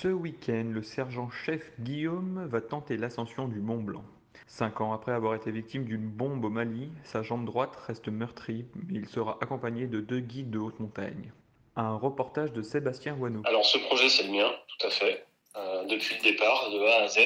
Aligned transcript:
Ce 0.00 0.08
week-end, 0.08 0.70
le 0.72 0.82
sergent-chef 0.82 1.60
Guillaume 1.78 2.46
va 2.50 2.62
tenter 2.62 2.96
l'ascension 2.96 3.48
du 3.48 3.60
Mont 3.60 3.82
Blanc. 3.82 4.02
Cinq 4.46 4.80
ans 4.80 4.94
après 4.94 5.12
avoir 5.12 5.34
été 5.34 5.50
victime 5.50 5.84
d'une 5.84 6.08
bombe 6.08 6.42
au 6.42 6.48
Mali, 6.48 6.88
sa 7.04 7.22
jambe 7.22 7.44
droite 7.44 7.76
reste 7.86 8.08
meurtrie, 8.08 8.64
mais 8.88 9.00
il 9.00 9.06
sera 9.06 9.36
accompagné 9.42 9.86
de 9.88 10.00
deux 10.00 10.20
guides 10.20 10.50
de 10.50 10.58
haute 10.58 10.80
montagne. 10.80 11.30
Un 11.76 11.96
reportage 11.96 12.50
de 12.54 12.62
Sébastien 12.62 13.14
Wano. 13.14 13.42
Alors 13.44 13.66
ce 13.66 13.76
projet 13.76 14.08
c'est 14.08 14.22
le 14.22 14.30
mien, 14.30 14.50
tout 14.68 14.86
à 14.86 14.90
fait. 14.90 15.26
Euh, 15.58 15.84
depuis 15.84 16.16
le 16.16 16.22
départ, 16.22 16.70
de 16.70 16.78
A 16.78 17.02
à 17.02 17.08
Z. 17.08 17.18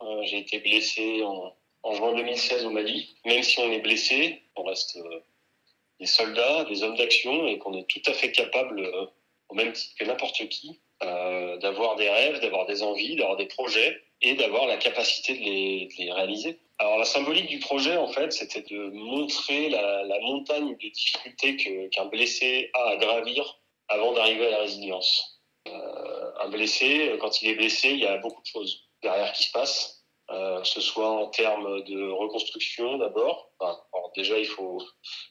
Euh, 0.00 0.22
j'ai 0.22 0.38
été 0.38 0.60
blessé 0.60 1.22
en, 1.22 1.52
juin 1.92 2.14
2016 2.14 2.64
au 2.64 2.70
Mali. 2.70 3.14
Même 3.26 3.42
si 3.42 3.60
on 3.60 3.70
est 3.70 3.80
blessé, 3.80 4.40
on 4.56 4.62
reste 4.62 4.96
euh, 4.96 5.20
des 6.00 6.06
soldats, 6.06 6.64
des 6.64 6.82
hommes 6.82 6.96
d'action 6.96 7.46
et 7.46 7.58
qu'on 7.58 7.74
est 7.74 7.86
tout 7.86 8.00
à 8.06 8.14
fait 8.14 8.32
capable, 8.32 8.90
au 9.50 9.54
même 9.54 9.74
titre 9.74 9.94
que 9.98 10.06
n'importe 10.06 10.48
qui, 10.48 10.80
euh, 11.02 11.56
d'avoir 11.58 11.96
des 11.96 12.08
rêves, 12.08 12.40
d'avoir 12.40 12.66
des 12.66 12.82
envies, 12.82 13.16
d'avoir 13.16 13.36
des 13.36 13.46
projets 13.46 14.00
et 14.22 14.34
d'avoir 14.34 14.66
la 14.66 14.76
capacité 14.76 15.34
de 15.34 15.40
les, 15.40 16.12
réaliser. 16.12 16.60
Alors 16.78 16.98
la 16.98 17.04
symbolique 17.04 17.48
du 17.48 17.58
projet, 17.58 17.96
en 17.96 18.08
fait, 18.08 18.32
c'était 18.32 18.62
de 18.62 18.90
montrer 18.90 19.70
la, 19.70 20.18
montagne 20.20 20.76
de 20.76 20.88
difficultés 20.88 21.56
qu'un 21.56 22.04
qu 22.04 22.10
blessé 22.10 22.70
a 22.74 22.90
à 22.90 22.96
gravir 22.96 23.60
avant 23.88 24.12
d'arriver 24.12 24.46
à 24.46 24.50
la 24.50 24.58
résilience. 24.58 25.42
Euh, 25.68 26.30
un 26.40 26.48
blessé, 26.48 27.16
quand 27.20 27.42
il 27.42 27.50
est 27.50 27.54
blessé, 27.54 27.90
il 27.90 28.00
y 28.00 28.06
a 28.06 28.16
beaucoup 28.18 28.40
de 28.40 28.46
choses 28.46 28.84
derrière 29.02 29.32
qui 29.32 29.44
se 29.44 29.52
passent, 29.52 30.04
euh, 30.30 30.60
que 30.60 30.68
ce 30.68 30.80
soit 30.80 31.10
en 31.10 31.26
termes 31.26 31.82
de 31.84 32.08
reconstruction 32.08 32.98
d'abord. 32.98 33.50
Enfin, 33.58 33.78
déjà, 34.16 34.38
il 34.38 34.46
faut 34.46 34.80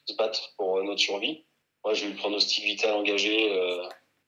se 0.05 0.13
battre 0.15 0.53
pour 0.57 0.83
notre 0.83 1.01
survie. 1.01 1.45
Moi, 1.85 1.93
j'ai 1.93 2.07
eu 2.07 2.09
le 2.09 2.17
pronostic 2.17 2.63
vital 2.63 2.93
engagé 2.95 3.49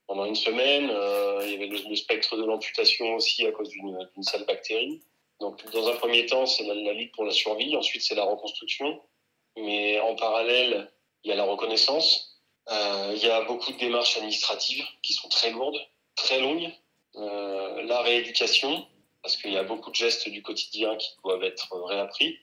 pendant 0.08 0.25
une 0.25 0.36
semaine. 0.36 0.89
Euh, 0.92 1.42
il 1.45 1.52
y 1.52 1.56
avait 1.56 1.67
le, 1.67 1.95
spectre 1.95 2.38
de 2.38 2.44
l'amputation 2.44 3.16
aussi 3.16 3.45
à 3.45 3.52
cause 3.52 3.70
d'une 3.70 4.23
sale 4.23 4.45
bactérie. 4.45 5.02
Donc, 5.39 5.70
dans 5.72 5.88
un 5.88 5.95
premier 5.95 6.25
temps, 6.25 6.45
c'est 6.45 6.64
la, 6.64 6.94
lutte 6.94 7.14
pour 7.14 7.25
la 7.25 7.31
survie. 7.31 7.75
Ensuite, 7.75 8.03
c'est 8.03 8.16
la 8.16 8.25
reconstruction. 8.25 9.02
Mais 9.58 10.00
en 10.00 10.16
parallèle, 10.16 10.92
il 11.23 11.30
y 11.30 11.31
a 11.31 11.36
la 11.36 11.44
reconnaissance. 11.44 12.42
Euh, 12.70 13.14
il 13.16 13.23
y 13.23 13.30
a 13.30 13.42
beaucoup 13.44 13.72
de 13.72 13.78
démarches 13.78 14.17
administratives 14.17 14.86
qui 15.02 15.14
sont 15.14 15.30
très 15.30 15.52
lourdes, 15.52 15.80
très 16.16 16.40
longues. 16.40 16.72
Euh, 17.16 17.84
la 17.84 18.02
rééducation, 18.02 18.86
parce 19.22 19.38
qu'il 19.38 19.53
y 19.53 19.58
a 19.58 19.64
beaucoup 19.64 19.90
de 19.90 19.95
gestes 19.95 20.28
du 20.30 20.42
quotidien 20.42 20.95
qui 20.97 21.09
doivent 21.23 21.44
être 21.44 21.75
réappris. 21.86 22.40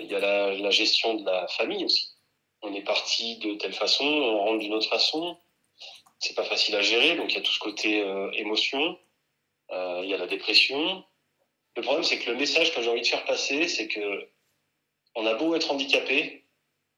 Il 0.00 0.06
y 0.06 0.14
a 0.14 0.20
la 0.20 0.70
gestion 0.70 1.14
de 1.14 1.24
la 1.24 1.48
famille 1.48 1.84
aussi. 1.84 2.10
On 2.62 2.72
est 2.74 2.82
parti 2.82 3.36
de 3.38 3.54
telle 3.54 3.72
façon, 3.72 4.04
on 4.04 4.38
rentre 4.44 4.58
d'une 4.58 4.74
autre 4.74 4.88
façon 4.88 5.36
c'est 6.18 6.34
pas 6.34 6.44
facile 6.44 6.74
à 6.76 6.82
gérer, 6.82 7.16
donc 7.16 7.32
il 7.32 7.36
y 7.36 7.38
a 7.38 7.42
tout 7.42 7.52
ce 7.52 7.58
côté 7.58 8.02
euh, 8.02 8.30
émotion, 8.32 8.98
euh, 9.70 10.00
il 10.02 10.10
y 10.10 10.14
a 10.14 10.18
la 10.18 10.26
dépression. 10.26 11.04
Le 11.76 11.82
problème, 11.82 12.04
c'est 12.04 12.18
que 12.18 12.30
le 12.30 12.36
message 12.36 12.74
que 12.74 12.82
j'ai 12.82 12.90
envie 12.90 13.02
de 13.02 13.06
faire 13.06 13.24
passer, 13.24 13.68
c'est 13.68 13.88
que 13.88 14.28
on 15.14 15.26
a 15.26 15.34
beau 15.34 15.54
être 15.54 15.70
handicapé, 15.70 16.44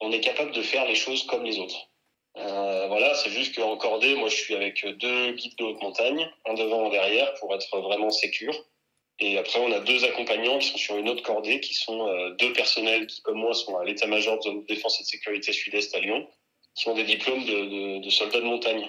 on 0.00 0.12
est 0.12 0.20
capable 0.20 0.52
de 0.52 0.62
faire 0.62 0.86
les 0.86 0.94
choses 0.94 1.24
comme 1.24 1.44
les 1.44 1.58
autres. 1.58 1.88
Euh, 2.36 2.86
voilà, 2.88 3.14
c'est 3.14 3.30
juste 3.30 3.54
qu'en 3.54 3.76
cordée, 3.76 4.14
moi 4.14 4.28
je 4.28 4.36
suis 4.36 4.54
avec 4.54 4.86
deux 4.86 5.32
guides 5.32 5.56
de 5.56 5.64
haute 5.64 5.82
montagne, 5.82 6.30
un 6.46 6.54
devant, 6.54 6.86
un 6.86 6.90
derrière, 6.90 7.34
pour 7.34 7.54
être 7.54 7.78
vraiment 7.80 8.10
sécure. 8.10 8.54
Et 9.18 9.36
après, 9.36 9.60
on 9.60 9.70
a 9.70 9.80
deux 9.80 10.04
accompagnants 10.04 10.58
qui 10.58 10.68
sont 10.68 10.78
sur 10.78 10.96
une 10.96 11.08
autre 11.08 11.22
cordée, 11.22 11.60
qui 11.60 11.74
sont 11.74 12.08
euh, 12.08 12.30
deux 12.36 12.54
personnels 12.54 13.06
qui, 13.06 13.20
comme 13.20 13.38
moi, 13.38 13.52
sont 13.52 13.76
à 13.76 13.84
l'état-major 13.84 14.38
de 14.38 14.42
zone 14.42 14.62
de 14.62 14.66
défense 14.66 14.98
et 14.98 15.02
de 15.02 15.08
sécurité 15.08 15.52
sud-est 15.52 15.94
à 15.94 16.00
Lyon, 16.00 16.26
qui 16.74 16.88
ont 16.88 16.94
des 16.94 17.04
diplômes 17.04 17.44
de, 17.44 17.64
de, 17.66 17.98
de 17.98 18.10
soldats 18.10 18.40
de 18.40 18.46
montagne. 18.46 18.88